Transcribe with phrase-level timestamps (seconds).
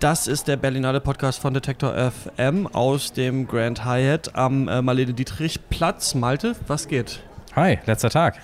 [0.00, 5.14] Das ist der Berlinale Podcast von Detektor FM aus dem Grand Hyatt am äh, Marlene
[5.14, 6.14] Dietrich Platz.
[6.14, 7.20] Malte, was geht?
[7.54, 8.36] Hi, letzter Tag.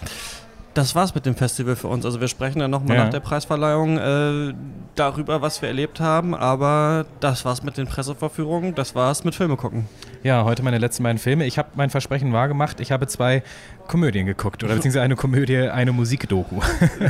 [0.72, 2.06] Das war's mit dem Festival für uns.
[2.06, 3.04] Also wir sprechen dann nochmal Ja.
[3.04, 4.54] nach der Preisverleihung äh,
[4.94, 6.34] darüber, was wir erlebt haben.
[6.34, 8.74] Aber das war's mit den Presseverführungen.
[8.74, 9.86] Das war's mit Filme gucken.
[10.22, 11.44] Ja, heute meine letzten beiden Filme.
[11.44, 12.80] Ich habe mein Versprechen wahrgemacht.
[12.80, 13.42] Ich habe zwei
[13.88, 14.64] Komödien geguckt.
[14.64, 16.60] Oder beziehungsweise eine Komödie, eine Musikdoku.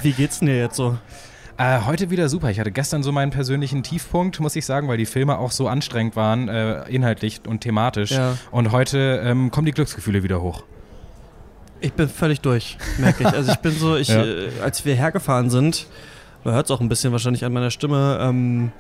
[0.03, 0.99] Wie geht's denn dir jetzt so?
[1.59, 2.51] Äh, heute wieder super.
[2.51, 5.69] Ich hatte gestern so meinen persönlichen Tiefpunkt, muss ich sagen, weil die Filme auch so
[5.69, 8.11] anstrengend waren, äh, inhaltlich und thematisch.
[8.13, 8.37] Ja.
[8.51, 10.65] Und heute ähm, kommen die Glücksgefühle wieder hoch.
[11.81, 13.29] Ich bin völlig durch, merke ich.
[13.33, 14.25] Also ich bin so, ich, Ja.
[14.25, 15.87] äh, als wir hergefahren sind,
[16.45, 18.73] man hört es auch ein bisschen wahrscheinlich an meiner Stimme, ähm,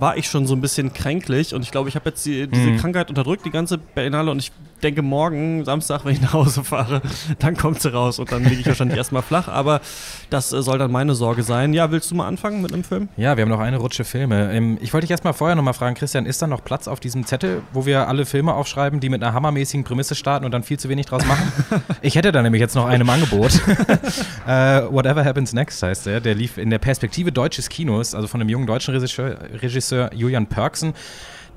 [0.00, 2.70] war ich schon so ein bisschen kränklich und ich glaube, ich habe jetzt die, diese
[2.70, 2.76] Mhm.
[2.78, 4.50] Krankheit unterdrückt, die ganze Berlinale und ich
[4.82, 7.02] denke morgen, Samstag, wenn ich nach Hause fahre,
[7.38, 9.80] dann kommt sie raus und dann liege ich wahrscheinlich erstmal flach, aber
[10.30, 11.74] das äh, soll dann meine Sorge sein.
[11.74, 13.08] Ja, willst du mal anfangen mit einem Film?
[13.18, 14.50] Ja, wir haben noch eine Rutsche Filme.
[14.52, 17.26] Ähm, ich wollte dich erstmal vorher nochmal fragen, Christian, ist da noch Platz auf diesem
[17.26, 20.78] Zettel, wo wir alle Filme aufschreiben, die mit einer hammermäßigen Prämisse starten und dann viel
[20.78, 21.52] zu wenig draus machen?
[22.02, 23.52] ich hätte da nämlich jetzt noch einen im Angebot.
[24.46, 26.20] äh, Whatever Happens Next heißt der.
[26.20, 30.46] Der lief in der Perspektive deutsches Kinos, also von einem jungen deutschen Regisseur, Regisseur Julian
[30.46, 30.94] Pörksen.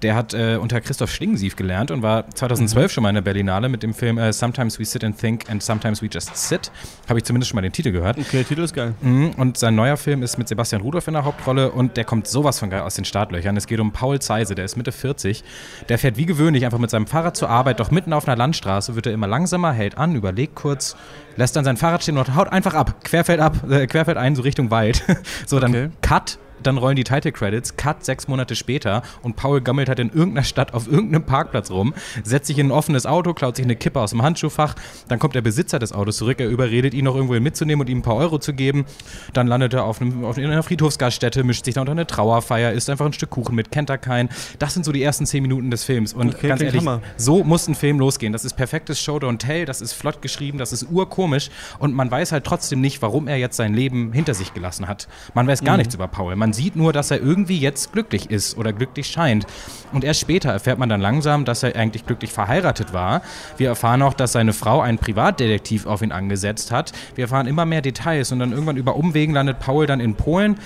[0.01, 3.69] Der hat äh, unter Christoph Schlingensief gelernt und war 2012 schon mal in der Berlinale
[3.69, 6.71] mit dem Film äh, Sometimes We Sit and Think and Sometimes We Just Sit.
[7.07, 8.17] Habe ich zumindest schon mal den Titel gehört.
[8.17, 8.95] Okay, der Titel ist geil.
[8.99, 12.27] Mhm, Und sein neuer Film ist mit Sebastian Rudolph in der Hauptrolle und der kommt
[12.27, 13.55] sowas von geil aus den Startlöchern.
[13.55, 15.41] Es geht um Paul Zeise, der ist Mitte 40.
[15.87, 18.95] Der fährt wie gewöhnlich einfach mit seinem Fahrrad zur Arbeit, doch mitten auf einer Landstraße
[18.95, 20.97] wird er immer langsamer, hält an, überlegt kurz,
[21.37, 24.41] lässt dann sein Fahrrad stehen und haut einfach ab, querfällt ab, äh, querfällt ein, so
[24.41, 25.01] Richtung Wald.
[25.45, 25.89] so, dann Okay.
[26.01, 26.39] Cut.
[26.63, 30.43] Dann rollen die Title Credits, Cut sechs Monate später und Paul gammelt halt in irgendeiner
[30.45, 33.99] Stadt auf irgendeinem Parkplatz rum, setzt sich in ein offenes Auto, klaut sich eine Kippe
[33.99, 34.75] aus dem Handschuhfach,
[35.07, 37.99] dann kommt der Besitzer des Autos zurück, er überredet ihn noch irgendwo mitzunehmen und ihm
[37.99, 38.85] ein paar Euro zu geben,
[39.33, 42.71] dann landet er auf, einem, auf in einer Friedhofsgaststätte, mischt sich da unter eine Trauerfeier,
[42.71, 44.29] isst einfach ein Stück Kuchen mit, kennt er keinen.
[44.59, 47.01] Das sind so die ersten zehn Minuten des Films und Okay, ganz ehrlich, Hammer.
[47.17, 48.33] so muss ein Film losgehen.
[48.33, 52.09] Das ist perfektes Show Don't Tell, das ist flott geschrieben, das ist urkomisch und man
[52.09, 55.07] weiß halt trotzdem nicht, warum er jetzt sein Leben hinter sich gelassen hat.
[55.33, 56.35] Man weiß gar nichts über Paul.
[56.35, 59.45] Man sieht nur, dass er irgendwie jetzt glücklich ist oder glücklich scheint.
[59.91, 63.21] Und erst später erfährt man dann langsam, dass er eigentlich glücklich verheiratet war.
[63.57, 66.93] Wir erfahren auch, dass seine Frau einen Privatdetektiv auf ihn angesetzt hat.
[67.15, 70.57] Wir erfahren immer mehr Details und dann irgendwann über Umwegen landet Paul dann in Polen.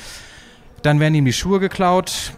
[0.81, 2.33] Dann werden ihm die Schuhe geklaut.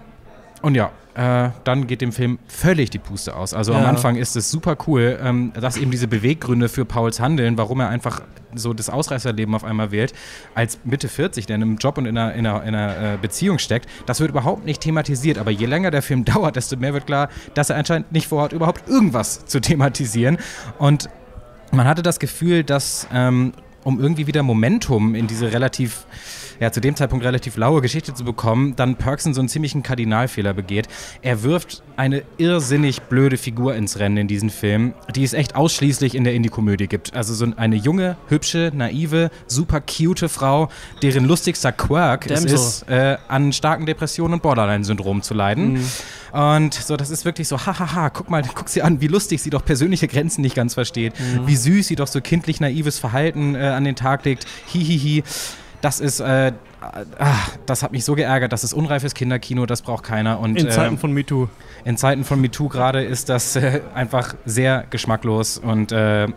[0.62, 3.54] Und ja, äh, dann geht dem Film völlig die Puste aus.
[3.54, 3.90] Also am Ja.
[3.90, 7.90] Anfang ist es super cool, ähm, dass eben diese Beweggründe für Pauls Handeln, warum er
[7.90, 8.22] einfach
[8.56, 10.14] so das Ausreißerleben auf einmal wählt,
[10.56, 13.18] als Mitte 40, der in einem Job und in einer, in einer, in einer äh,
[13.22, 15.38] Beziehung steckt, das wird überhaupt nicht thematisiert.
[15.40, 18.54] Aber je länger der Film dauert, desto mehr wird klar, dass er anscheinend nicht vorhat,
[18.54, 20.38] überhaupt irgendwas zu thematisieren.
[20.78, 21.10] Und
[21.74, 23.52] man hatte das Gefühl, dass ähm,
[23.84, 26.06] um irgendwie wieder Momentum in diese relativ,
[26.60, 30.54] ja, zu dem Zeitpunkt relativ laue Geschichte zu bekommen, dann Perksen so einen ziemlichen Kardinalfehler
[30.54, 30.88] begeht.
[31.22, 36.16] Er wirft eine irrsinnig blöde Figur ins Rennen in diesem Film, die es echt ausschließlich
[36.16, 37.14] in der Indie-Komödie gibt.
[37.14, 40.70] Also so eine junge, hübsche, naive, super cute Frau,
[41.02, 42.56] deren lustigster Quirk es Damsel.
[42.56, 45.84] ist, äh, an starken Depressionen und Borderline-Syndrom zu leiden.
[46.32, 49.50] Und so, das ist wirklich so, hahaha, guck mal, guck sie an, wie lustig sie
[49.50, 51.14] doch persönliche Grenzen nicht ganz versteht,
[51.46, 55.24] wie süß sie doch so kindlich naives Verhalten äh, an den Tag legt, hihihi.
[55.82, 57.34] Das ist, äh, ah,
[57.66, 60.40] das hat mich so geärgert, das ist unreifes Kinderkino, das braucht keiner.
[60.40, 61.48] Und, In Zeiten äh, von MeToo.
[61.86, 66.28] in Zeiten von MeToo gerade ist das äh, einfach sehr geschmacklos und äh,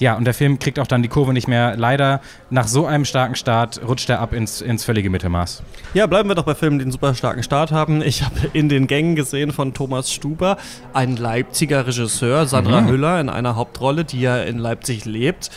[0.00, 1.76] ja, und der Film kriegt auch dann die Kurve nicht mehr.
[1.76, 5.62] Leider, nach so einem starken Start rutscht er ab ins, ins völlige Mittelmaß.
[5.92, 8.00] Ja, bleiben wir doch bei Filmen, die einen super starken Start haben.
[8.00, 10.56] Ich habe in den Gängen gesehen von Thomas Stuber,
[10.94, 12.88] ein Leipziger Regisseur, Sandra Mhm.
[12.88, 15.50] Hüller in einer Hauptrolle, die ja in Leipzig lebt.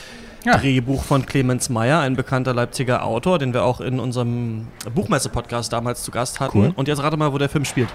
[0.45, 0.57] Ja.
[0.57, 6.03] Drehbuch von Clemens Meyer, ein bekannter Leipziger Autor, den wir auch in unserem Buchmesse-Podcast damals
[6.03, 6.57] zu Gast hatten.
[6.57, 6.73] Cool.
[6.75, 7.89] Und jetzt rate mal, wo der Film spielt.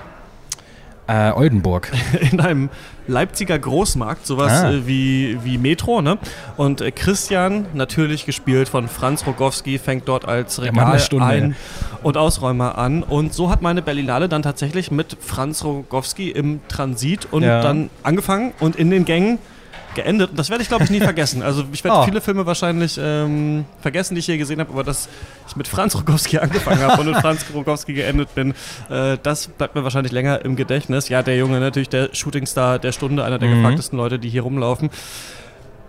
[1.07, 1.91] Äh, Oldenburg.
[2.33, 2.69] in einem
[3.07, 4.71] Leipziger Großmarkt, sowas Ah.
[4.73, 6.19] äh, wie, wie Metro, ne?
[6.59, 11.25] Und äh, Christian, natürlich gespielt von Franz Rogowski, fängt dort als Regal Stunde.
[11.27, 11.57] ein-
[12.03, 13.03] und Ausräumer an.
[13.03, 17.63] Und so hat meine Berlinale dann tatsächlich mit Franz Rogowski im Transit und Ja.
[17.63, 19.39] dann angefangen und in den Gängen
[19.95, 20.31] geendet.
[20.31, 21.43] Und das werde ich, glaube ich, nie vergessen.
[21.43, 22.03] Also ich werde Oh.
[22.05, 25.09] viele Filme wahrscheinlich ähm, vergessen, die ich hier gesehen habe, aber dass
[25.49, 28.55] ich mit Franz Rogowski angefangen habe und mit Franz Rogowski geendet bin,
[28.91, 31.09] äh, das bleibt mir wahrscheinlich länger im Gedächtnis.
[31.09, 33.63] Ja, der Junge, natürlich der Shootingstar der Stunde, einer der Mhm.
[33.63, 34.91] gefragtesten Leute, die hier rumlaufen.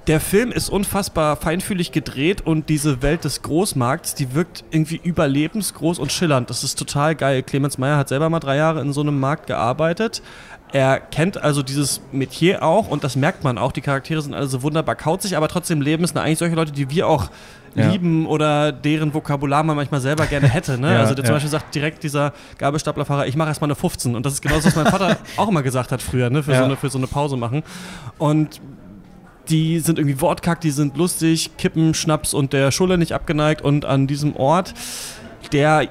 [0.10, 6.00] Der Film ist unfassbar feinfühlig gedreht und diese Welt des Großmarkts, die wirkt irgendwie überlebensgroß
[6.00, 6.50] und schillernd.
[6.50, 7.44] Das ist total geil.
[7.44, 10.24] Clemens Meyer hat selber mal drei Jahre in so einem Markt gearbeitet.
[10.72, 13.72] Er kennt also dieses Metier auch und das merkt man auch.
[13.72, 16.90] Die Charaktere sind alle so wunderbar kauzig, aber trotzdem leben es eigentlich solche Leute, die
[16.90, 17.30] wir auch
[17.76, 17.92] Ja.
[17.92, 20.80] lieben oder deren Vokabular man manchmal selber gerne hätte.
[20.80, 20.88] Ne?
[20.94, 21.36] Ja, also der zum ja.
[21.36, 24.16] Beispiel sagt direkt dieser Gabelstaplerfahrer, ich mache erstmal eine 15.
[24.16, 26.42] Und das ist genau das, was mein Vater auch immer gesagt hat früher, ne?
[26.42, 27.62] für, so eine, für so eine Pause machen.
[28.18, 28.60] Und
[29.50, 33.62] die sind irgendwie wortkack, die sind lustig, kippen, Schnaps und der Schulle nicht abgeneigt.
[33.62, 34.74] Und an diesem Ort,
[35.52, 35.90] der,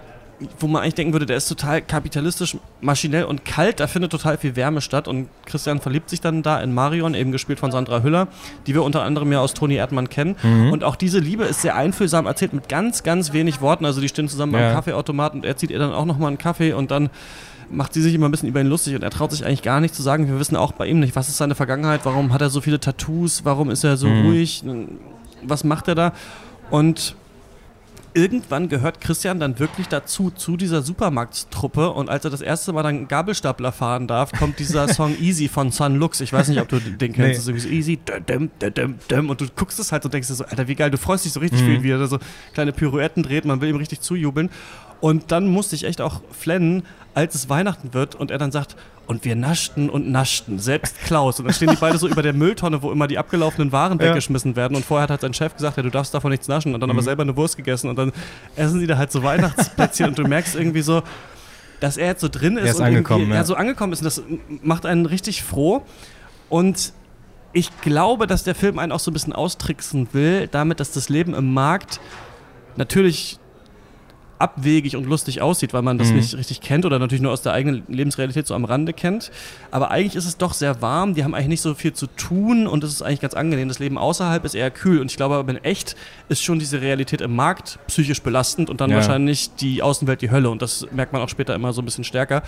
[0.60, 4.38] wo man eigentlich denken würde, der ist total kapitalistisch, maschinell und kalt, da findet total
[4.38, 5.08] viel Wärme statt.
[5.08, 8.28] Und Christian verliebt sich dann da in Marion, eben gespielt von Sandra Hüller,
[8.66, 10.36] die wir unter anderem ja aus Toni Erdmann kennen.
[10.70, 13.84] Und auch diese Liebe ist sehr einfühlsam erzählt mit ganz, ganz wenig Worten.
[13.84, 14.60] Also die stehen zusammen Ja.
[14.60, 17.10] beim Kaffeeautomaten und er zieht ihr dann auch nochmal einen Kaffee und dann
[17.70, 19.80] macht sie sich immer ein bisschen über ihn lustig und er traut sich eigentlich gar
[19.80, 20.26] nicht zu sagen.
[20.28, 22.80] Wir wissen auch bei ihm nicht, was ist seine Vergangenheit, warum hat er so viele
[22.80, 24.26] Tattoos, warum ist er so Mhm.
[24.26, 24.62] ruhig,
[25.42, 26.12] was macht er da?
[26.70, 27.14] Und
[28.14, 31.90] irgendwann gehört Christian dann wirklich dazu, zu dieser Supermarktstruppe.
[31.90, 35.70] Und als er das erste Mal dann Gabelstapler fahren darf, kommt dieser Song Easy von
[35.70, 36.20] Sun Lux.
[36.20, 37.18] Ich weiß nicht, ob du den kennst.
[37.18, 37.28] Nee.
[37.28, 39.30] Das ist irgendwie so Easy, dum, dum, dum, dum.
[39.30, 41.32] und du guckst es halt und denkst dir so, Alter, wie geil, du freust dich
[41.32, 42.18] so richtig für ihn, wie er da so
[42.54, 44.50] kleine Pirouetten dreht, man will ihm richtig zujubeln.
[45.00, 46.82] Und dann musste ich echt auch flennen,
[47.14, 51.38] als es Weihnachten wird und er dann sagt, und wir naschten und naschten, selbst Klaus.
[51.38, 54.06] Und dann stehen die beide so über der Mülltonne, wo immer die abgelaufenen Waren Ja.
[54.08, 54.76] weggeschmissen werden.
[54.76, 56.74] Und vorher hat sein Chef gesagt, ja, du darfst davon nichts naschen.
[56.74, 56.96] Und dann Mhm.
[56.96, 57.88] aber selber eine Wurst gegessen.
[57.88, 58.12] Und dann
[58.54, 61.02] essen sie da halt so Weihnachtsplätzchen und du merkst irgendwie so,
[61.80, 62.64] dass er jetzt so drin ist.
[62.64, 63.34] Er ist und ja.
[63.36, 63.44] ja.
[63.44, 64.00] so angekommen ist.
[64.00, 64.22] Und das
[64.62, 65.82] macht einen richtig froh.
[66.50, 66.92] Und
[67.54, 71.08] ich glaube, dass der Film einen auch so ein bisschen austricksen will, damit, dass das
[71.08, 71.98] Leben im Markt
[72.76, 73.38] natürlich
[74.38, 76.16] abwegig und lustig aussieht, weil man das Mhm.
[76.16, 79.30] nicht richtig kennt oder natürlich nur aus der eigenen Lebensrealität so am Rande kennt.
[79.70, 82.66] Aber eigentlich ist es doch sehr warm, die haben eigentlich nicht so viel zu tun
[82.66, 83.68] und es ist eigentlich ganz angenehm.
[83.68, 85.96] Das Leben außerhalb ist eher kühl und ich glaube aber in echt
[86.28, 88.96] ist schon diese Realität im Markt psychisch belastend und dann Ja.
[88.96, 92.04] wahrscheinlich die Außenwelt die Hölle und das merkt man auch später immer so ein bisschen
[92.04, 92.42] stärker.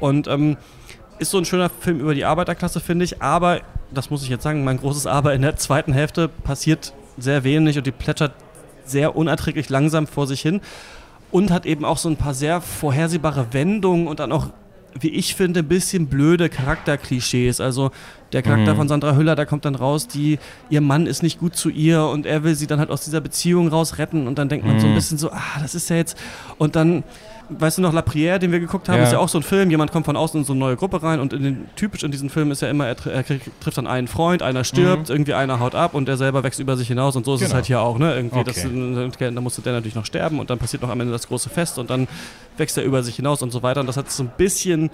[0.00, 0.56] Und ähm,
[1.18, 3.60] ist so ein schöner Film über die Arbeiterklasse, finde ich, aber,
[3.94, 7.78] das muss ich jetzt sagen, mein großes Aber, in der zweiten Hälfte passiert sehr wenig
[7.78, 8.32] und die plätschert
[8.84, 10.60] sehr unerträglich langsam vor sich hin
[11.30, 14.48] und hat eben auch so ein paar sehr vorhersehbare Wendungen und dann auch,
[14.98, 17.60] wie ich finde, ein bisschen blöde Charakterklischees.
[17.60, 17.90] Also
[18.32, 18.76] der Charakter Mhm.
[18.78, 20.38] von Sandra Hüller, da kommt dann raus, die,
[20.70, 23.20] ihr Mann ist nicht gut zu ihr und er will sie dann halt aus dieser
[23.20, 24.96] Beziehung raus retten und dann denkt man so ein Mhm.
[24.96, 26.16] bisschen so, ah, das ist ja jetzt
[26.58, 27.02] und dann
[27.48, 29.04] Weißt du noch, La Prière, den wir geguckt haben, Ja.
[29.04, 29.70] ist ja auch so ein Film.
[29.70, 32.10] Jemand kommt von außen in so eine neue Gruppe rein und in den, typisch in
[32.10, 33.24] diesen Filmen ist ja immer, er, er
[33.60, 36.76] trifft dann einen Freund, einer stirbt, irgendwie einer haut ab und der selber wächst über
[36.76, 37.54] sich hinaus und so ist es Genau.
[37.54, 37.98] halt hier auch.
[37.98, 38.14] Ne?
[38.16, 39.24] Irgendwie das, Okay.
[39.26, 41.48] äh, da musste der natürlich noch sterben und dann passiert noch am Ende das große
[41.48, 42.08] Fest und dann
[42.56, 43.80] wächst er über sich hinaus und so weiter.
[43.80, 44.90] Und das hat so ein bisschen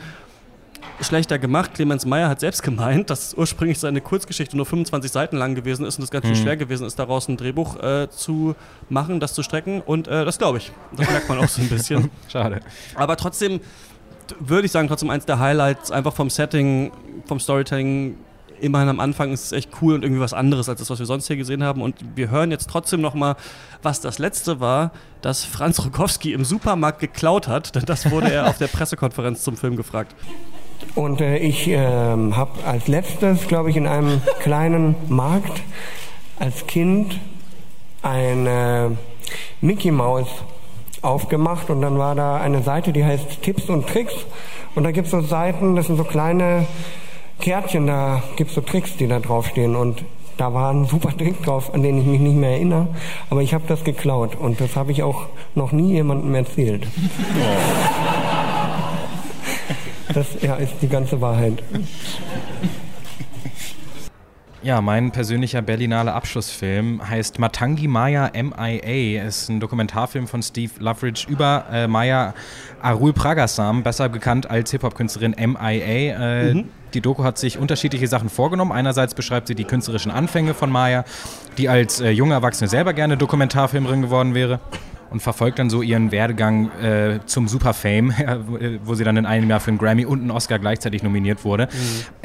[1.00, 1.74] schlechter gemacht.
[1.74, 5.98] Clemens Meyer hat selbst gemeint, dass ursprünglich seine Kurzgeschichte nur 25 Seiten lang gewesen ist
[5.98, 6.42] und es ganz schön Mhm.
[6.42, 8.54] schwer gewesen ist, daraus ein Drehbuch äh, zu
[8.88, 9.80] machen, das zu strecken.
[9.80, 10.72] Und äh, das glaube ich.
[10.96, 12.10] Das merkt man auch so ein bisschen.
[12.28, 12.60] Schade.
[12.94, 13.60] Aber trotzdem
[14.38, 16.92] würde ich sagen, trotzdem eins der Highlights, einfach vom Setting,
[17.26, 18.16] vom Storytelling.
[18.60, 21.06] Immerhin am Anfang ist es echt cool und irgendwie was anderes als das, was wir
[21.06, 21.82] sonst hier gesehen haben.
[21.82, 23.34] Und wir hören jetzt trotzdem noch mal,
[23.82, 27.74] was das letzte war, dass Franz Rokowski im Supermarkt geklaut hat.
[27.74, 30.14] Denn das wurde er auf der Pressekonferenz zum Film gefragt.
[30.94, 35.62] Und äh, ich ähm, habe als letztes, glaube ich, in einem kleinen Markt
[36.38, 37.18] als Kind
[38.02, 38.96] eine
[39.60, 40.26] Mickey Maus
[41.02, 41.70] aufgemacht.
[41.70, 44.14] Und dann war da eine Seite, die heißt Tipps und Tricks.
[44.74, 46.66] Und da gibt es so Seiten, das sind so kleine
[47.40, 49.76] Kärtchen, da gibt es so Tricks, die da draufstehen.
[49.76, 50.04] Und
[50.36, 52.88] da war ein super Trick drauf, an den ich mich nicht mehr erinnere,
[53.30, 54.36] aber ich habe das geklaut.
[54.36, 56.86] Und das habe ich auch noch nie jemandem erzählt.
[60.14, 61.62] Das ja, ist die ganze Wahrheit.
[64.62, 69.26] Ja, mein persönlicher Berlinale Abschlussfilm heißt Matangi Maya MIA.
[69.26, 72.32] Ist ein Dokumentarfilm von Steve Loveridge über äh, Maya
[72.80, 76.50] Arul Pragasam, besser bekannt als Hip-Hop-Künstlerin MIA.
[76.50, 76.64] Äh,
[76.94, 78.70] Die Doku hat sich unterschiedliche Sachen vorgenommen.
[78.70, 81.04] Einerseits beschreibt sie die künstlerischen Anfänge von Maya,
[81.58, 84.60] die als äh, junge Erwachsene selber gerne Dokumentarfilmerin geworden wäre.
[85.12, 88.14] Und verfolgt dann so ihren Werdegang äh, zum Superfame,
[88.46, 91.02] wo- äh, wo sie dann in einem Jahr für einen Grammy und einen Oscar gleichzeitig
[91.02, 91.68] nominiert wurde.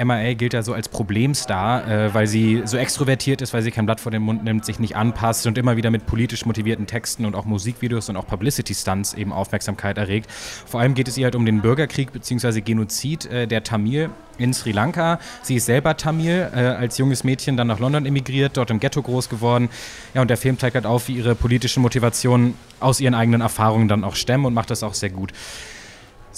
[0.02, 3.86] MIA gilt ja so als Problemstar, äh, weil sie so extrovertiert ist, weil sie kein
[3.86, 7.26] Blatt vor den Mund nimmt, sich nicht anpasst und immer wieder mit politisch motivierten Texten
[7.26, 10.32] und auch Musikvideos und auch Publicity-Stunts eben Aufmerksamkeit erregt.
[10.32, 12.62] Vor allem geht es ihr halt um den Bürgerkrieg bzw.
[12.62, 15.20] Genozid äh, der Tamil in Sri Lanka.
[15.42, 19.02] Sie ist selber Tamil, äh, als junges Mädchen dann nach London emigriert, dort im Ghetto
[19.02, 19.70] groß geworden.
[20.14, 23.88] Ja, und der Film zeigt halt auf, wie ihre politischen Motivationen aus ihren eigenen Erfahrungen
[23.88, 25.34] dann auch stemmen und macht das auch sehr gut.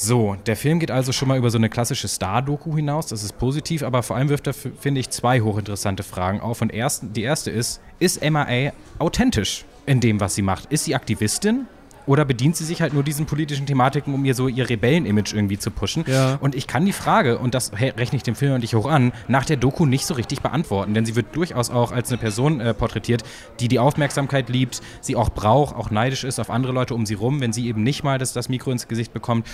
[0.01, 3.37] So, der Film geht also schon mal über so eine klassische Star-Doku hinaus, das ist
[3.37, 6.61] positiv, aber vor allem wirft er, finde ich, zwei hochinteressante Fragen auf.
[6.61, 10.71] Und erst, die erste ist, ist MIA authentisch in dem, was sie macht?
[10.71, 11.67] Ist sie Aktivistin
[12.09, 15.59] oder bedient sie sich halt nur diesen politischen Thematiken, um ihr so ihr Rebellen-Image irgendwie
[15.59, 16.05] zu pushen?
[16.07, 16.39] Ja.
[16.41, 19.13] Und ich kann die Frage, und das rechne ich dem Film und ich hoch an,
[19.27, 22.61] nach der Doku nicht so richtig beantworten, denn sie wird durchaus auch als eine Person
[22.61, 23.21] äh, porträtiert,
[23.59, 27.13] die die Aufmerksamkeit liebt, sie auch braucht, auch neidisch ist auf andere Leute um sie
[27.13, 29.45] rum, wenn sie eben nicht mal das, das Mikro ins Gesicht bekommt.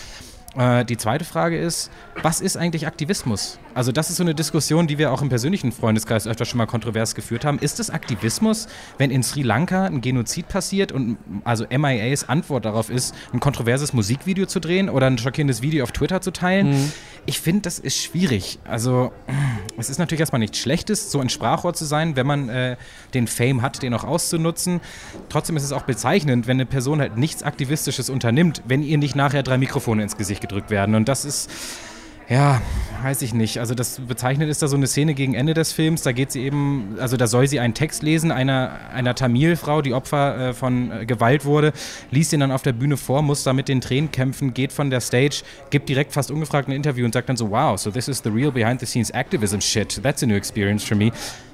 [0.58, 3.60] Äh, die zweite Frage ist, was ist eigentlich Aktivismus?
[3.74, 6.66] Also das ist so eine Diskussion, die wir auch im persönlichen Freundeskreis öfter schon mal
[6.66, 7.60] kontrovers geführt haben.
[7.60, 12.90] Ist es Aktivismus, wenn in Sri Lanka ein Genozid passiert und also MIAs Antwort darauf
[12.90, 16.92] ist, ein kontroverses Musikvideo zu drehen oder ein schockierendes Video auf Twitter zu teilen?
[17.26, 18.60] Ich finde, das ist schwierig.
[18.64, 19.12] Also
[19.78, 22.78] es ist natürlich erstmal nichts Schlechtes, so ein Sprachrohr zu sein, wenn man äh,
[23.14, 24.80] den Fame hat, den auch auszunutzen.
[25.28, 29.16] Trotzdem ist es auch bezeichnend, wenn eine Person halt nichts Aktivistisches unternimmt, wenn ihr nicht
[29.16, 30.96] nachher drei Mikrofone ins Gesicht gedrückt werden.
[30.96, 31.50] Und das ist,
[32.30, 32.62] ja,
[33.04, 33.60] weiß ich nicht.
[33.60, 36.02] Also das bezeichnet ist da so eine Szene gegen Ende des Films.
[36.02, 39.94] Da geht sie eben, also da soll sie einen Text lesen einer, einer Tamil-Frau, die
[39.94, 41.72] Opfer äh, von äh, Gewalt wurde,
[42.10, 44.90] liest ihn dann auf der Bühne vor, muss da mit den Tränen kämpfen, geht von
[44.90, 48.08] der Stage, gibt direkt fast ungefragt ein Interview und sagt dann so, wow, so this
[48.08, 50.02] is the real behind-the-scenes activism shit.
[50.02, 51.12] That's a new experience for me.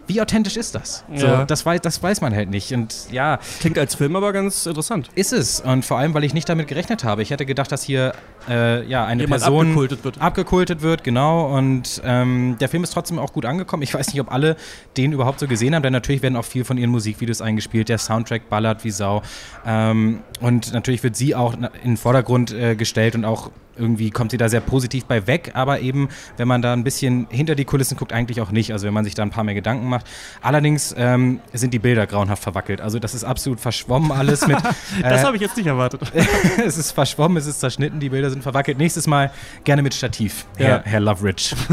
[0.07, 1.03] Wie authentisch ist das?
[1.15, 1.45] So, Ja.
[1.45, 2.73] das, weiß, das weiß man halt nicht.
[2.73, 5.09] Und ja, Klingt als Film aber ganz interessant.
[5.15, 5.61] ist es.
[5.61, 7.21] Und vor allem, weil ich nicht damit gerechnet habe.
[7.21, 8.13] Ich hätte gedacht, dass hier
[8.49, 10.19] äh, ja, eine Jemand Person abgekultet wird.
[10.21, 11.55] abgekultet wird, genau.
[11.55, 13.83] Und ähm, der Film ist trotzdem auch gut angekommen.
[13.83, 14.57] Ich weiß nicht, ob alle
[14.97, 17.87] den überhaupt so gesehen haben, denn natürlich werden auch viel von ihren Musikvideos eingespielt.
[17.87, 19.21] Der Soundtrack ballert wie Sau.
[19.65, 24.31] Ähm, und natürlich wird sie auch in den Vordergrund äh, gestellt und auch irgendwie kommt
[24.31, 27.65] sie da sehr positiv bei weg, aber eben, wenn man da ein bisschen hinter die
[27.65, 28.71] Kulissen guckt, eigentlich auch nicht.
[28.71, 30.05] Also wenn man sich da ein paar mehr Gedanken macht.
[30.41, 32.79] Allerdings ähm, sind die Bilder grauenhaft verwackelt.
[32.79, 34.57] Also das ist absolut verschwommen alles mit.
[35.01, 36.01] Das äh, habe ich jetzt nicht erwartet.
[36.65, 38.77] es ist verschwommen, es ist zerschnitten, die Bilder sind verwackelt.
[38.77, 39.31] Nächstes Mal
[39.63, 40.65] gerne mit Stativ, Ja.
[40.65, 41.55] Herr, Herr Loveridge.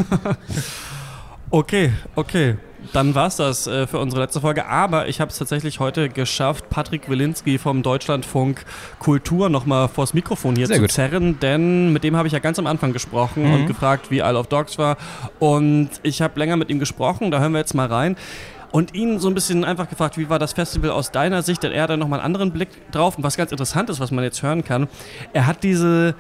[1.50, 2.56] Okay, okay.
[2.92, 4.66] Dann war's das äh, für unsere letzte Folge.
[4.66, 8.64] Aber ich habe es tatsächlich heute geschafft, Patrick Wilinski vom Deutschlandfunk
[8.99, 10.92] Kultur nochmal vors Mikrofon hier Sehr zu gut.
[10.92, 13.54] zerren, denn mit dem habe ich ja ganz am Anfang gesprochen Mhm.
[13.54, 14.97] und gefragt, wie Isle of Dogs war.
[15.38, 18.16] Und ich habe länger mit ihm gesprochen, da hören wir jetzt mal rein.
[18.70, 21.62] Und ihn so ein bisschen einfach gefragt, wie war das Festival aus deiner Sicht?
[21.62, 23.16] Denn er hat da nochmal einen anderen Blick drauf.
[23.16, 24.88] Und was ganz interessant ist, was man jetzt hören kann,
[25.32, 26.14] er hat diese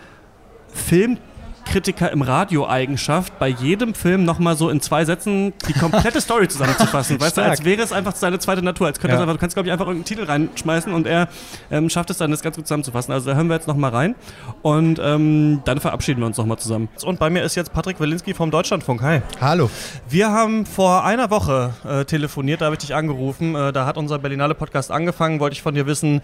[1.68, 7.20] Filmkritiker im Radio-Eigenschaft, bei jedem Film nochmal so in zwei Sätzen die komplette Story zusammenzufassen.
[7.20, 8.86] weißt du, als wäre es einfach seine zweite Natur.
[8.86, 9.16] Als könnte Ja.
[9.16, 11.28] es einfach, du kannst, glaube ich, einfach irgendeinen Titel reinschmeißen und er
[11.70, 13.12] ähm, schafft es dann, das ganz gut zusammenzufassen.
[13.12, 14.14] Also da hören wir jetzt nochmal rein
[14.62, 16.88] und ähm, dann verabschieden wir uns nochmal zusammen.
[17.04, 19.02] Und bei mir ist jetzt Patrick Wilinski vom Deutschlandfunk.
[19.02, 19.20] Hi.
[19.38, 19.68] Hallo.
[20.08, 23.54] Wir haben vor einer Woche äh, telefoniert, da habe ich dich angerufen.
[23.54, 26.22] Äh, da hat unser Berlinale Podcast angefangen, wollte ich von dir wissen,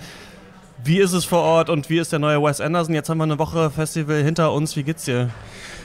[0.84, 2.94] wie ist es vor Ort und wie ist der neue Wes Anderson?
[2.94, 4.76] Jetzt haben wir eine Woche Festival hinter uns.
[4.76, 5.30] Wie geht's dir?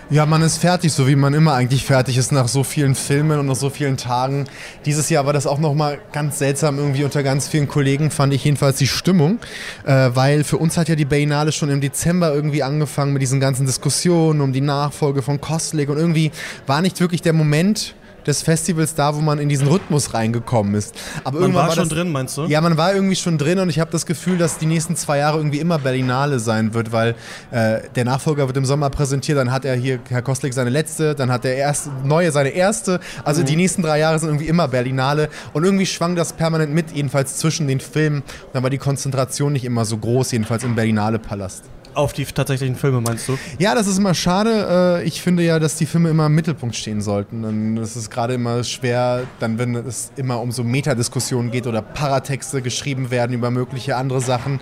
[0.10, 3.40] Ja, man ist fertig, so wie man immer eigentlich fertig ist nach so vielen Filmen
[3.40, 4.46] und nach so vielen Tagen.
[4.86, 8.44] Dieses Jahr war das auch nochmal ganz seltsam irgendwie unter ganz vielen Kollegen, fand ich
[8.44, 9.38] jedenfalls die Stimmung,
[9.86, 13.40] äh, weil für uns hat ja die Berlinale schon im Dezember irgendwie angefangen mit diesen
[13.40, 16.32] ganzen Diskussionen um die Nachfolge von Kostlik und irgendwie
[16.66, 17.94] war nicht wirklich der Moment
[18.30, 20.96] des Festivals da, wo man in diesen Rhythmus reingekommen ist.
[21.24, 22.46] Aber Man irgendwann war schon das, drin, meinst du?
[22.46, 25.18] Ja, man war irgendwie schon drin und ich habe das Gefühl, dass die nächsten zwei
[25.18, 27.16] Jahre irgendwie immer Berlinale sein wird, weil
[27.52, 31.16] äh, der Nachfolger wird im Sommer präsentiert, dann hat er hier Herr Kostlik seine letzte,
[31.16, 33.00] dann hat der erste, neue seine erste.
[33.24, 36.92] Also die nächsten drei Jahre sind irgendwie immer Berlinale und irgendwie schwang das permanent mit,
[36.92, 38.22] jedenfalls zwischen den Filmen.
[38.22, 41.64] Und dann war die Konzentration nicht immer so groß, jedenfalls im Berlinale Palast.
[41.96, 43.38] Auf die tatsächlichen Filme, meinst du?
[43.58, 45.00] Ja, das ist immer schade.
[45.02, 47.44] Äh, Ich finde ja, dass die Filme immer im Mittelpunkt stehen sollten.
[47.44, 51.82] Und es ist gerade immer schwer, dann wenn es immer um so Metadiskussionen geht oder
[51.82, 54.60] Paratexte geschrieben werden über mögliche andere Sachen.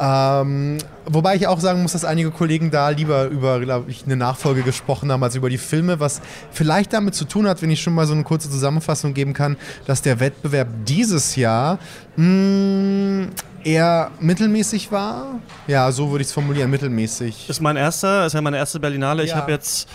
[0.00, 4.16] Ähm, wobei ich auch sagen muss, dass einige Kollegen da lieber über, glaube ich, eine
[4.16, 6.20] Nachfolge gesprochen haben als über die Filme, was
[6.52, 9.56] vielleicht damit zu tun hat, wenn ich schon mal so eine kurze Zusammenfassung geben kann,
[9.86, 11.78] dass der Wettbewerb dieses Jahr
[12.16, 13.28] mh,
[13.68, 15.40] eher mittelmäßig war.
[15.66, 17.48] Ja, so würde ich es formulieren, mittelmäßig.
[17.48, 19.22] Ist mein erster, ist ja meine erste Berlinale.
[19.24, 19.36] Ich Ja.
[19.36, 19.88] habe jetzt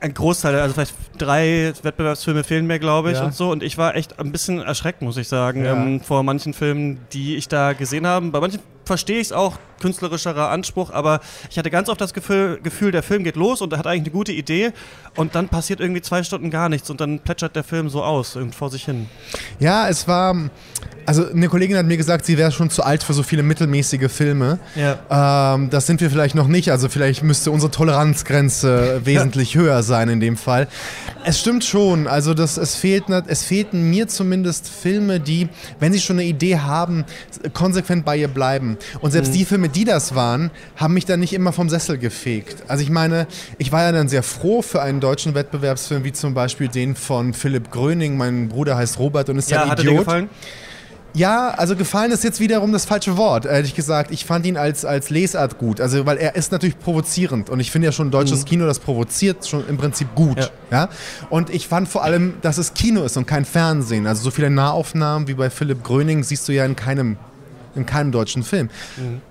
[0.00, 3.24] ein Großteil, also vielleicht drei Wettbewerbsfilme fehlen mir, glaube ich, Ja.
[3.24, 3.50] und so.
[3.50, 5.72] Und ich war echt ein bisschen erschreckt, muss ich sagen, Ja.
[5.72, 8.26] ähm, vor manchen Filmen, die ich da gesehen habe.
[8.28, 12.58] Bei manchen verstehe ich es auch, künstlerischerer Anspruch, aber ich hatte ganz oft das Gefühl,
[12.62, 14.72] Gefühl, der Film geht los und er hat eigentlich eine gute Idee
[15.14, 18.34] und dann passiert irgendwie zwei Stunden gar nichts und dann plätschert der Film so aus
[18.34, 19.08] und vor sich hin.
[19.60, 20.34] Ja, es war.
[21.06, 24.12] Also eine Kollegin hat mir gesagt, sie wäre schon zu alt für so viele mittelmäßige
[24.12, 24.58] Filme.
[24.74, 25.54] Ja.
[25.54, 26.70] Ähm, das sind wir vielleicht noch nicht.
[26.70, 30.68] Also vielleicht müsste unsere Toleranzgrenze wesentlich höher sein in dem Fall.
[31.24, 32.06] Es stimmt schon.
[32.06, 35.48] Also das, es, fehlt, es fehlten mir zumindest Filme, die,
[35.80, 37.06] wenn sie schon eine Idee haben,
[37.54, 38.76] konsequent bei ihr bleiben.
[39.00, 42.64] Und selbst die Filme, die das waren, haben mich dann nicht immer vom Sessel gefegt.
[42.68, 43.26] Also ich meine,
[43.58, 47.34] ich war ja dann sehr froh für einen deutschen Wettbewerbsfilm, wie zum Beispiel den von
[47.34, 48.16] Philipp Gröning.
[48.16, 49.94] Mein Bruder heißt Robert und ist Ja, ein hat Idiot.
[49.94, 50.28] dir gefallen?
[51.14, 54.10] Ja, also gefallen ist jetzt wiederum das falsche Wort, ehrlich gesagt.
[54.12, 55.80] Ich fand ihn als, als Lesart gut.
[55.80, 57.48] Also, weil er ist natürlich provozierend.
[57.48, 60.38] Und ich finde ja schon deutsches Kino, das provoziert schon im Prinzip gut.
[60.38, 60.48] Ja.
[60.70, 60.88] Ja.
[61.30, 64.06] Und ich fand vor allem, dass es Kino ist und kein Fernsehen.
[64.06, 67.16] Also, so viele Nahaufnahmen wie bei Philipp Gröning siehst du ja in keinem
[67.74, 68.70] in keinem deutschen Film.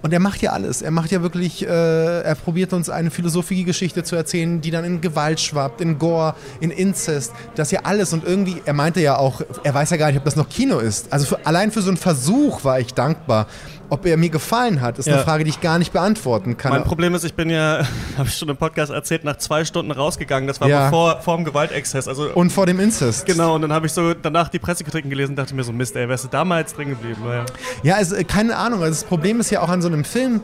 [0.01, 0.82] Und er macht ja alles.
[0.82, 5.01] Er macht ja wirklich, äh, er probiert uns eine Philosophiegeschichte zu erzählen, die dann in
[5.01, 8.13] Gewalt schwappt, in Gore, in Inzest, das ja alles.
[8.13, 10.79] Und irgendwie, er meinte ja auch, er weiß ja gar nicht, ob das noch Kino
[10.79, 11.12] ist.
[11.12, 13.48] Also für, allein für so einen Versuch war ich dankbar.
[13.89, 15.15] Ob er mir gefallen hat, ist Ja.
[15.15, 16.72] eine Frage, die ich gar nicht beantworten kann.
[16.74, 17.86] Mein Problem ist, ich bin ja,
[18.17, 20.48] habe ich schon im Podcast erzählt, nach zwei Stunden rausgegangen.
[20.48, 20.89] Das war Ja.
[20.89, 22.08] vor, vor dem Gewaltexzess.
[22.08, 23.25] Also und vor dem Inzest.
[23.25, 25.96] Genau, und dann habe ich so danach die Pressekritiken gelesen und dachte mir so, Mist,
[25.96, 27.22] ey, wärst du damals drin geblieben?
[27.25, 27.46] Naja.
[27.84, 28.82] Ja, also, äh, keine Ahnung.
[28.82, 30.41] Also das Problem ist ja auch an so einem Film,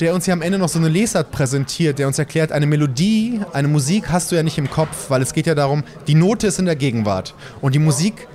[0.00, 3.40] der uns ja am Ende noch so eine Lesart präsentiert, der uns erklärt, eine Melodie,
[3.52, 6.46] eine Musik hast du ja nicht im Kopf, weil es geht ja darum, die Note
[6.48, 7.34] ist in der Gegenwart.
[7.60, 8.28] Und die Musik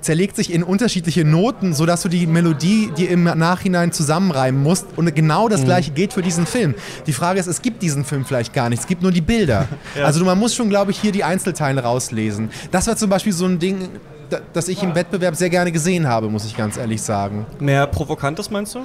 [0.00, 4.86] zerlegt sich in unterschiedliche Noten, sodass du die Melodie dir im Nachhinein zusammenreimen musst.
[4.96, 6.74] Und genau das gleiche gilt für diesen Film.
[7.06, 9.66] Die Frage ist, es gibt diesen Film vielleicht gar nicht, es gibt nur die Bilder.
[10.04, 12.50] Also man muss schon, glaube ich, hier die Einzelteile rauslesen.
[12.70, 13.88] Das war zum Beispiel so ein Ding,
[14.30, 17.46] da- das ich im Wettbewerb sehr gerne gesehen habe, muss ich ganz ehrlich sagen.
[17.58, 18.80] Mehr Provokantes meinst du?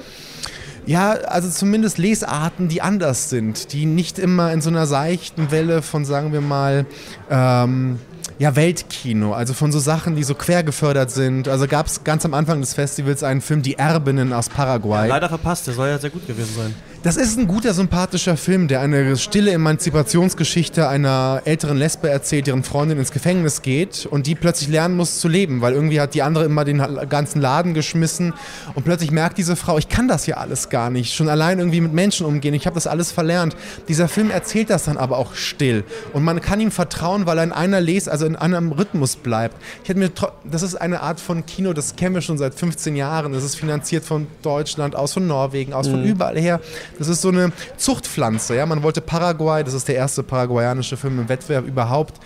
[0.86, 5.80] Ja, also zumindest Lesarten, die anders sind, die nicht immer in so einer seichten Welle
[5.82, 6.86] von, sagen wir mal,
[7.30, 8.00] ähm,
[8.42, 11.46] ja, Weltkino, also von so Sachen, die so quer gefördert sind.
[11.46, 15.06] Also gab es ganz am Anfang des Festivals einen Film, Die Erbinnen aus Paraguay.
[15.06, 16.74] Leider verpasst, der soll ja sehr gut gewesen sein.
[17.02, 22.62] Das ist ein guter, sympathischer Film, der eine stille Emanzipationsgeschichte einer älteren Lesbe erzählt, deren
[22.62, 26.22] Freundin ins Gefängnis geht und die plötzlich lernen muss zu leben, weil irgendwie hat die
[26.22, 26.78] andere immer den
[27.08, 28.34] ganzen Laden geschmissen
[28.76, 31.80] und plötzlich merkt diese Frau, ich kann das ja alles gar nicht, schon allein irgendwie
[31.80, 33.56] mit Menschen umgehen, ich habe das alles verlernt.
[33.88, 35.82] Dieser Film erzählt das dann aber auch still
[36.12, 39.56] und man kann ihm vertrauen, weil er in einer Les, also in einem Rhythmus bleibt.
[39.82, 40.12] Ich hätte mir,
[40.44, 43.32] das ist eine Art von Kino, das kennen wir schon seit 15 Jahren.
[43.32, 46.60] Das ist finanziert von Deutschland aus, von Norwegen aus, von überall her.
[47.02, 48.54] Das ist so eine Zuchtpflanze.
[48.54, 48.64] Ja?
[48.64, 52.20] Man wollte Paraguay, das ist der erste paraguayanische Film im Wettbewerb überhaupt.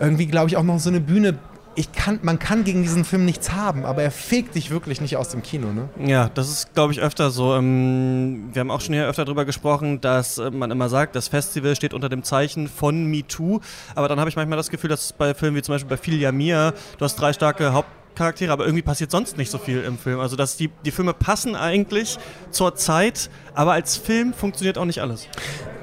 [0.00, 1.38] Irgendwie, glaube ich, auch noch so eine Bühne.
[1.74, 5.18] Ich kann, man kann gegen diesen Film nichts haben, aber er fegt dich wirklich nicht
[5.18, 5.66] aus dem Kino.
[5.70, 5.90] Ne?
[6.02, 7.54] Ja, das ist, glaube ich, öfter so.
[7.54, 11.28] Ähm, wir haben auch schon hier öfter darüber gesprochen, dass äh, man immer sagt, das
[11.28, 13.60] Festival steht unter dem Zeichen von MeToo.
[13.94, 16.32] Aber dann habe ich manchmal das Gefühl, dass bei Filmen wie zum Beispiel bei Filia
[16.32, 17.74] Mia, du hast drei starke
[18.16, 20.20] Hauptcharaktere, aber irgendwie passiert sonst nicht so viel im Film.
[20.20, 22.18] Also dass die, die Filme passen eigentlich
[22.50, 25.28] zur Zeit, aber als Film funktioniert auch nicht alles.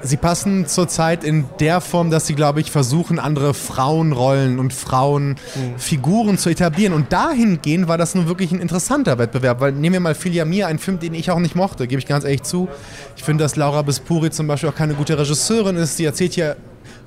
[0.02, 6.36] Sie passen zurzeit in der Form, dass sie, glaube ich, versuchen, andere Frauenrollen und Frauenfiguren
[6.36, 6.92] zu etablieren.
[6.92, 10.66] Und dahingehend war das nun wirklich ein interessanter Wettbewerb, weil nehmen wir mal Filia Mia,
[10.66, 12.68] einen Film, den ich auch nicht mochte, gebe ich ganz ehrlich zu.
[13.16, 15.96] Ich finde, dass Laura Bespuri zum Beispiel auch keine gute Regisseurin ist.
[15.96, 16.56] Sie erzählt hier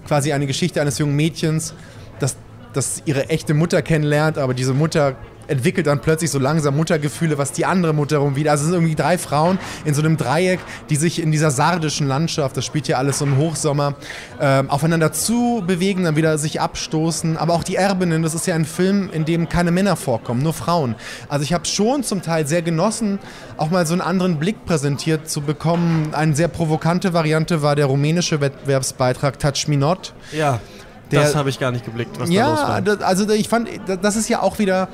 [0.08, 1.74] quasi eine Geschichte eines jungen Mädchens,
[2.20, 2.36] das,
[2.74, 5.16] das ihre echte Mutter kennenlernt, aber diese Mutter
[5.48, 8.52] entwickelt dann plötzlich so langsam Muttergefühle, was die andere Mutter rum wieder.
[8.52, 12.08] Also es sind irgendwie drei Frauen in so einem Dreieck, die sich in dieser sardischen
[12.08, 13.96] Landschaft, das spielt ja alles so im Hochsommer,
[14.40, 17.38] ähm, aufeinander zu bewegen, dann wieder sich abstoßen.
[17.38, 20.54] Aber auch die Erbinnen, das ist ja ein Film, in dem keine Männer vorkommen, nur
[20.54, 20.96] Frauen.
[21.30, 23.20] Also ich habe schon zum Teil sehr genossen,
[23.58, 26.14] auch mal so einen anderen Blick präsentiert zu bekommen.
[26.14, 30.14] Eine sehr provokante Variante war der rumänische Wettbewerbsbeitrag Touch Me Not.
[30.32, 30.60] Ja,
[31.12, 32.82] Der- das habe ich gar nicht geblickt, was da los Ja, war.
[32.82, 33.70] das, also ich fand,
[34.02, 34.88] das ist ja auch wieder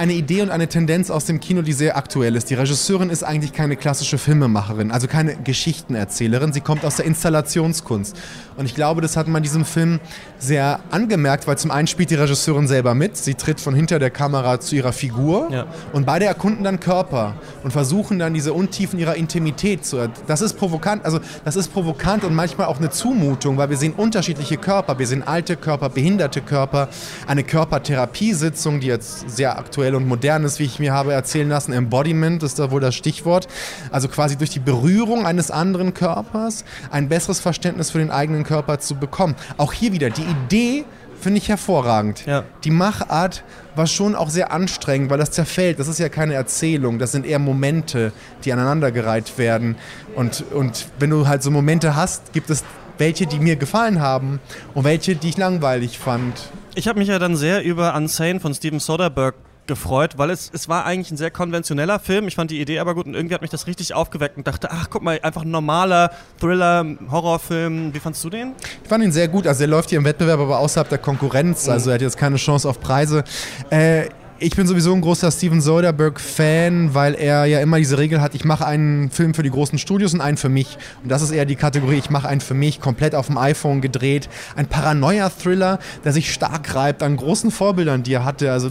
[0.00, 2.48] eine Idee und eine Tendenz aus dem Kino, die sehr aktuell ist.
[2.48, 6.54] Die Regisseurin ist eigentlich keine klassische Filmemacherin, also keine Geschichtenerzählerin.
[6.54, 8.16] Sie kommt aus der Installationskunst.
[8.56, 10.00] Und ich glaube, das hat man diesem Film
[10.38, 13.18] sehr angemerkt, weil zum einen spielt die Regisseurin selber mit.
[13.18, 15.48] Sie tritt von hinter der Kamera zu ihrer Figur.
[15.50, 15.66] Ja.
[15.92, 20.08] Und beide erkunden dann Körper und versuchen dann diese Untiefen ihrer Intimität zu.
[20.26, 23.92] Das ist provokant, also das ist provokant und manchmal auch eine Zumutung, weil wir sehen
[23.94, 24.98] unterschiedliche Körper.
[24.98, 26.88] Wir sehen alte Körper, behinderte Körper,
[27.26, 31.72] eine Körpertherapiesitzung, die jetzt sehr aktuell und modern ist, wie ich mir habe erzählen lassen.
[31.72, 33.48] Embodiment ist da wohl das Stichwort.
[33.90, 38.78] Also quasi durch die Berührung eines anderen Körpers ein besseres Verständnis für den eigenen Körper
[38.78, 39.36] zu bekommen.
[39.56, 40.84] Auch hier wieder die Idee
[41.20, 42.24] finde ich hervorragend.
[42.26, 42.44] Ja.
[42.64, 43.44] Die Machart
[43.76, 45.78] war schon auch sehr anstrengend, weil das zerfällt.
[45.78, 48.12] Das ist ja keine Erzählung, das sind eher Momente,
[48.44, 49.76] die aneinandergereiht werden.
[50.14, 52.64] Und, und wenn du halt so Momente hast, gibt es
[52.98, 54.40] welche, die mir gefallen haben
[54.74, 56.34] und welche, die ich langweilig fand.
[56.74, 60.68] Ich habe mich ja dann sehr über Unsane von Steven Soderbergh gefreut, weil es, es
[60.68, 62.28] war eigentlich ein sehr konventioneller Film.
[62.28, 64.70] Ich fand die Idee aber gut und irgendwie hat mich das richtig aufgeweckt und dachte,
[64.70, 67.94] ach guck mal, einfach ein normaler Thriller, Horrorfilm.
[67.94, 68.52] Wie fandst du den?
[68.82, 69.46] Ich fand ihn sehr gut.
[69.46, 71.68] Also er läuft hier im Wettbewerb, aber außerhalb der Konkurrenz.
[71.68, 73.24] Also er hat jetzt keine Chance auf Preise.
[73.70, 74.08] Äh,
[74.42, 78.46] ich bin sowieso ein großer Steven Soderbergh-Fan, weil er ja immer diese Regel hat, ich
[78.46, 80.78] mache einen Film für die großen Studios und einen für mich.
[81.02, 83.82] Und das ist eher die Kategorie, ich mache einen für mich, komplett auf dem iPhone
[83.82, 84.30] gedreht.
[84.56, 88.50] Ein Paranoia-Thriller, der sich stark reibt an großen Vorbildern, die er hatte.
[88.50, 88.70] Also,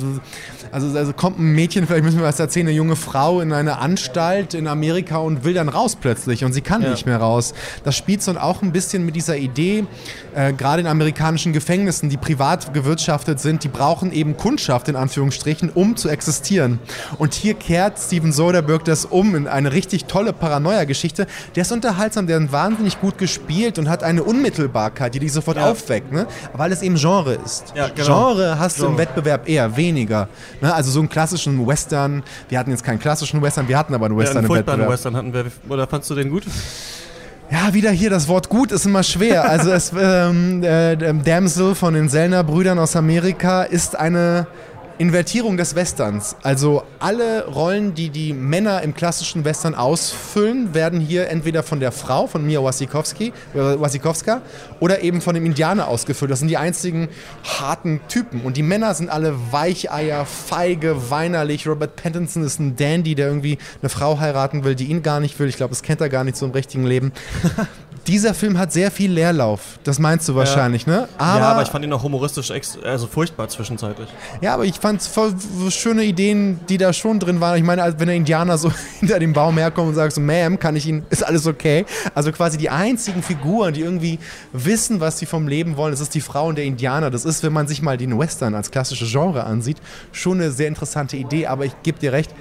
[0.71, 3.79] also, also kommt ein Mädchen, vielleicht müssen wir was erzählen, eine junge Frau in eine
[3.79, 6.91] Anstalt in Amerika und will dann raus plötzlich und sie kann ja.
[6.91, 7.53] nicht mehr raus.
[7.83, 9.85] Das spielt so auch ein bisschen mit dieser Idee,
[10.35, 15.69] äh, gerade in amerikanischen Gefängnissen, die privat gewirtschaftet sind, die brauchen eben Kundschaft in Anführungsstrichen
[15.69, 16.79] um zu existieren.
[17.17, 21.27] Und hier kehrt Steven Soderbergh das um in eine richtig tolle Paranoia-Geschichte.
[21.55, 25.57] Der ist unterhaltsam, der ist wahnsinnig gut gespielt und hat eine Unmittelbarkeit, die dich sofort
[25.57, 25.69] ja.
[25.69, 26.27] aufweckt, ne?
[26.53, 27.73] weil es eben Genre ist.
[27.75, 28.33] Ja, genau.
[28.33, 28.87] Genre hast Genre.
[28.87, 30.29] du im Wettbewerb eher weniger.
[30.61, 30.73] Ne?
[30.73, 34.17] Also so einen klassischen Western, wir hatten jetzt keinen klassischen Western, wir hatten aber einen
[34.17, 34.89] Western ja, einen im Wettbewerb.
[34.89, 36.43] Western hatten wir, oder fandst du den gut?
[37.51, 39.49] Ja, wieder hier, das Wort gut ist immer schwer.
[39.49, 44.45] Also es, ähm, äh, Damsel von den Sellner Brüdern aus Amerika ist eine
[44.99, 46.35] Invertierung des Westerns.
[46.43, 51.93] Also alle Rollen, die die Männer im klassischen Western ausfüllen, werden hier entweder von der
[51.93, 54.41] Frau, von Mia Wasikowski, äh, Wasikowska,
[54.81, 56.29] oder eben von dem Indianer ausgefüllt.
[56.29, 57.07] Das sind die einzigen
[57.45, 58.41] harten Typen.
[58.41, 61.65] Und die Männer sind alle Weicheier, feige, weinerlich.
[61.65, 65.39] Robert Pattinson ist ein Dandy, der irgendwie eine Frau heiraten will, die ihn gar nicht
[65.39, 65.47] will.
[65.47, 67.13] Ich glaube, das kennt er gar nicht so im richtigen Leben.
[68.09, 69.77] Dieser Film hat sehr viel Leerlauf.
[69.83, 70.93] Das meinst du wahrscheinlich, ja.
[70.93, 71.09] ne?
[71.19, 72.51] Aber, ja, aber ich fand ihn auch humoristisch
[72.83, 74.09] also furchtbar zwischenzeitlich.
[74.41, 75.35] Ja, aber ich fand es voll
[75.69, 77.57] schöne Ideen, die da schon drin waren.
[77.57, 80.75] Ich meine, wenn der Indianer so hinter dem Baum herkommt und sagt so, Ma'am, kann
[80.75, 81.85] ich ihn, ist alles okay?
[82.15, 84.17] Also quasi die einzigen Figuren, die irgendwie
[84.53, 87.11] wissen, was sie vom Leben wollen, das ist die Frau und der Indianer.
[87.11, 89.77] Das ist, wenn man sich mal den Western als klassische Genre ansieht,
[90.11, 91.45] schon eine sehr interessante Idee.
[91.45, 92.31] Aber ich gebe dir recht,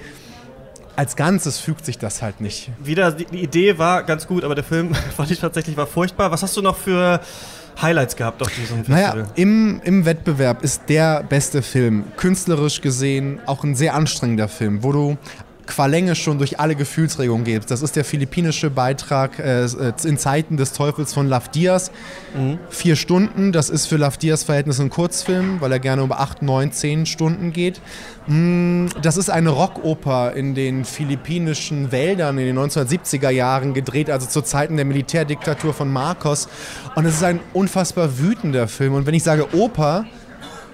[0.99, 2.71] als Ganzes fügt sich das halt nicht.
[2.83, 6.29] Wieder, die Idee war ganz gut, aber der Film fand ich tatsächlich war furchtbar.
[6.29, 7.21] Was hast du noch für
[7.81, 9.15] Highlights gehabt auf diesem Festival?
[9.15, 14.83] Naja, im, im Wettbewerb ist der beste Film, künstlerisch gesehen, auch ein sehr anstrengender Film,
[14.83, 15.17] wo du
[15.69, 17.69] qua Länge schon durch alle Gefühlsregungen gehst.
[17.69, 19.65] Das ist der philippinische Beitrag äh,
[20.03, 21.91] in Zeiten des Teufels von Lav Diaz.
[22.35, 22.57] Mhm.
[22.69, 26.41] Vier Stunden, das ist für Lav Diaz Verhältnis ein Kurzfilm, weil er gerne um acht,
[26.41, 27.81] neun, zehn Stunden geht.
[28.25, 34.27] Mm, das ist eine Rockoper in den philippinischen Wäldern in den 1970er Jahren gedreht, also
[34.27, 36.49] zu Zeiten der Militärdiktatur von Marcos.
[36.95, 38.95] Und es ist ein unfassbar wütender Film.
[38.95, 40.05] Und wenn ich sage Oper,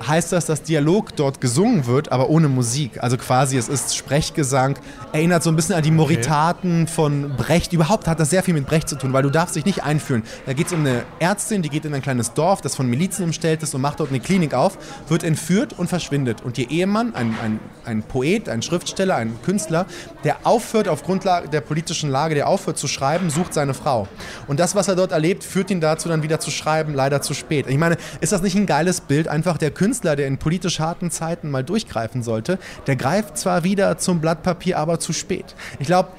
[0.06, 3.02] heißt das, dass Dialog dort gesungen wird, aber ohne Musik.
[3.02, 4.78] Also quasi, es ist Sprechgesang,
[5.12, 6.92] erinnert so ein bisschen an die Moritaten okay.
[6.92, 7.74] von Brecht.
[7.74, 10.24] Überhaupt hat das sehr viel mit Brecht zu tun, weil du darfst dich nicht einführen.
[10.46, 13.26] Da geht es um eine Ärztin, die geht in ein kleines Dorf, das von Milizen
[13.26, 14.78] umstellt ist und macht dort eine Klinik auf,
[15.08, 16.42] wird entführt und verschwindet.
[16.44, 19.86] Und ihr Ehemann, ein, ein, ein Poet, ein Schriftsteller, ein Künstler,
[20.24, 24.08] der aufhört auf Grundlage der politischen Lage, der aufhört zu schreiben, sucht seine Frau.
[24.48, 27.34] Und das, was er dort erlebt, führt ihn dazu, dann wieder zu schreiben, leider zu
[27.34, 27.68] spät.
[27.68, 29.28] Ich meine, ist das nicht ein geiles Bild?
[29.28, 33.64] Einfach der Künstler Künstler, der in politisch harten Zeiten mal durchgreifen sollte, der greift zwar
[33.64, 35.54] wieder zum Blatt Papier, aber zu spät.
[35.78, 36.10] Ich glaube,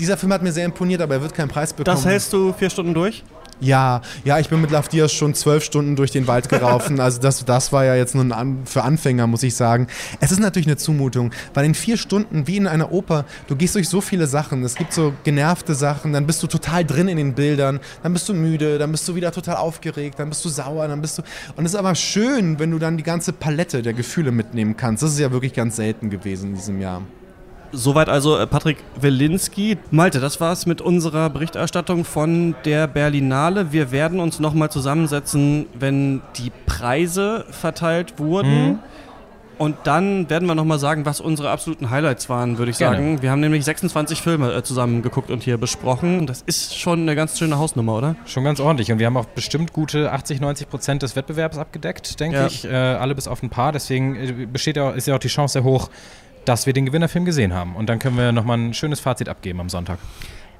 [0.00, 1.96] dieser Film hat mir sehr imponiert, aber er wird keinen Preis bekommen.
[1.96, 3.22] Das hältst du vier Stunden durch?
[3.60, 6.98] Ja, ja, ich bin mit Love Diaz schon zwölf Stunden durch den Wald gelaufen.
[7.10, 9.86] Also das, das war ja jetzt nur ein, für Anfänger, muss ich sagen.
[10.20, 13.74] Es ist natürlich eine Zumutung, weil in vier Stunden, wie in einer Oper, du gehst
[13.74, 14.62] durch so viele Sachen.
[14.64, 18.28] Es gibt so genervte Sachen, dann bist du total drin in den Bildern, dann bist
[18.28, 21.22] du müde, dann bist du wieder total aufgeregt, dann bist du sauer, dann bist du...
[21.56, 25.02] Und es ist aber schön, wenn du dann die ganze Palette der Gefühle mitnehmen kannst.
[25.02, 27.02] Das ist ja wirklich ganz selten gewesen in diesem Jahr.
[27.72, 29.78] Soweit also äh, Patrick Wilinski.
[29.90, 33.72] Malte, das war's mit unserer Berichterstattung von der Berlinale.
[33.72, 38.68] Wir werden uns nochmal zusammensetzen, wenn die Preise verteilt wurden.
[38.68, 38.78] Mhm.
[39.60, 42.96] Und dann werden wir nochmal sagen, was unsere absoluten Highlights waren, würde ich Gerne.
[42.96, 43.22] sagen.
[43.22, 46.26] Wir haben nämlich 26 Filme äh, zusammen geguckt und hier besprochen.
[46.26, 48.16] Das ist schon eine ganz schöne Hausnummer, oder?
[48.24, 48.90] Schon ganz ordentlich.
[48.90, 52.46] Und wir haben auch bestimmt gute 80, 90 Prozent des Wettbewerbs abgedeckt, denke ja.
[52.46, 52.64] ich.
[52.64, 53.70] Äh, alle bis auf ein paar.
[53.72, 55.90] Deswegen äh, besteht ja, ist ja auch die Chance sehr hoch,
[56.44, 57.76] dass wir den Gewinnerfilm gesehen haben.
[57.76, 59.98] Und dann können wir nochmal ein schönes Fazit abgeben am Sonntag.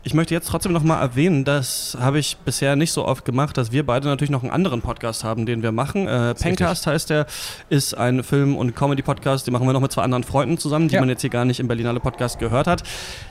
[0.03, 3.59] Ich möchte jetzt trotzdem noch mal erwähnen, das habe ich bisher nicht so oft gemacht,
[3.59, 6.09] dass wir beide natürlich noch einen anderen Podcast haben, den wir machen.
[6.09, 7.27] Äh, Pencast heißt der,
[7.69, 10.95] ist ein Film- und Comedy-Podcast, den machen wir noch mit zwei anderen Freunden zusammen, die
[10.95, 11.01] ja.
[11.01, 12.83] man jetzt hier gar nicht im Berlinale Podcast gehört hat.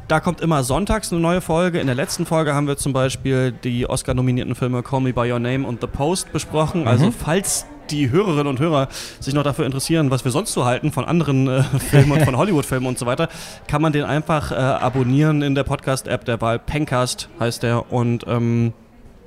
[0.07, 1.79] Da kommt immer sonntags eine neue Folge.
[1.79, 5.39] In der letzten Folge haben wir zum Beispiel die Oscar-nominierten Filme Call Me By Your
[5.39, 6.87] Name und The Post besprochen.
[6.87, 7.09] Also mhm.
[7.09, 8.87] Also falls die Hörerinnen und Hörer
[9.19, 12.37] sich noch dafür interessieren, was wir sonst so halten von anderen äh, Filmen und von
[12.37, 13.29] Hollywood-Filmen und so weiter,
[13.67, 16.59] kann man den einfach äh, abonnieren in der Podcast-App der Wahl.
[16.59, 18.73] Pencast heißt der und ähm,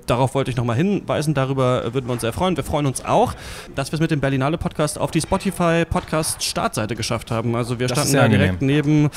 [0.07, 1.35] darauf wollte ich nochmal hinweisen.
[1.35, 2.57] Darüber würden wir uns sehr freuen.
[2.57, 3.35] Wir freuen uns auch,
[3.75, 7.55] dass wir es mit dem Berlinale Podcast auf die Spotify Podcast Startseite geschafft haben.
[7.57, 9.11] Also wir Das standen da direkt neben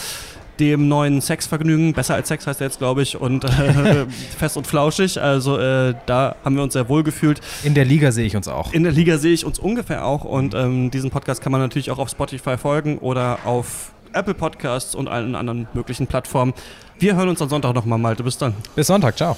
[0.60, 4.06] dem neuen Sexvergnügen, besser als Sex heißt er jetzt, glaube ich, und äh,
[4.38, 5.22] fest und flauschig.
[5.22, 7.41] Also äh, da haben wir uns sehr wohl gefühlt.
[7.63, 8.74] In der Liga sehe ich uns auch.
[8.74, 11.91] In der Liga sehe ich uns ungefähr auch und ähm, diesen Podcast kann man natürlich
[11.91, 16.54] auch auf Spotify folgen oder auf Apple Podcasts und allen anderen möglichen Plattformen.
[16.98, 18.24] Wir hören uns am Sonntag nochmal, Malte.
[18.24, 18.54] Bis dann.
[18.76, 19.38] Bis Sonntag, ciao.